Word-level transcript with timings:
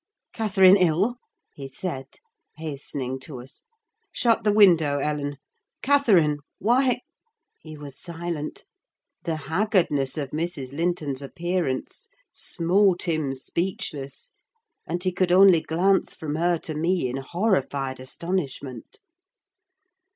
"Catherine 0.33 0.77
ill?" 0.77 1.17
he 1.53 1.67
said, 1.69 2.07
hastening 2.57 3.19
to 3.19 3.39
us. 3.39 3.61
"Shut 4.11 4.43
the 4.43 4.51
window, 4.51 4.97
Ellen! 4.97 5.37
Catherine! 5.83 6.39
why—" 6.57 7.01
He 7.59 7.77
was 7.77 7.99
silent. 8.01 8.65
The 9.25 9.35
haggardness 9.35 10.17
of 10.17 10.31
Mrs. 10.31 10.73
Linton's 10.75 11.21
appearance 11.21 12.07
smote 12.33 13.03
him 13.07 13.35
speechless, 13.35 14.31
and 14.87 15.03
he 15.03 15.11
could 15.11 15.31
only 15.31 15.61
glance 15.61 16.15
from 16.15 16.33
her 16.33 16.57
to 16.57 16.73
me 16.73 17.07
in 17.07 17.17
horrified 17.17 17.99
astonishment. 17.99 18.97